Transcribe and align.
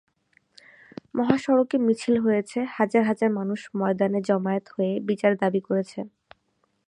মহাসড়কে 1.15 1.77
মিছিল 1.85 2.15
হয়েছে, 2.25 2.59
হাজার 2.77 3.03
হাজার 3.09 3.29
মানুষ 3.39 3.59
ময়দানে 3.79 4.19
জমায়েত 4.27 4.65
হয়ে 4.75 4.93
বিচার 5.09 5.31
দাবি 5.41 5.61
করেছে। 5.67 5.99